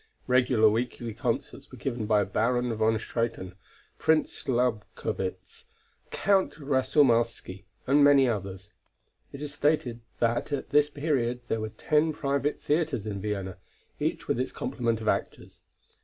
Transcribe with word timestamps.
Regular 0.25 0.67
weekly 0.67 1.13
concerts 1.13 1.71
were 1.71 1.77
given 1.77 2.07
by 2.07 2.23
Baron 2.23 2.73
von 2.75 2.97
Swieten, 2.97 3.53
Prince 3.99 4.45
Lobkowitz, 4.45 5.65
Count 6.09 6.55
Rasoumowsky 6.57 7.65
and 7.85 8.03
many 8.03 8.27
others. 8.27 8.71
It 9.31 9.43
is 9.43 9.53
stated 9.53 9.99
that 10.17 10.51
at 10.51 10.71
this 10.71 10.89
period 10.89 11.41
there 11.49 11.61
were 11.61 11.69
ten 11.69 12.13
private 12.13 12.59
theatres 12.59 13.05
in 13.05 13.21
Vienna, 13.21 13.57
each 13.99 14.27
with 14.27 14.39
its 14.39 14.51
complement 14.51 15.01
of 15.01 15.07
actors. 15.07 15.61